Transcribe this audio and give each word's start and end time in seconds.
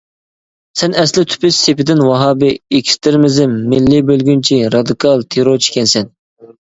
سەن 0.79 0.93
ئەسلى 1.01 1.23
تۈپى 1.33 1.49
سېپىدىن 1.57 1.99
ۋاھابىي، 2.07 2.55
ئېكسترىمىزم، 2.77 3.53
مىللىي 3.73 4.01
بۆلگۈنچى، 4.07 4.57
رادىكال، 4.77 5.23
تېررورچى 5.37 5.71
ئىكەنسەن. 5.73 6.09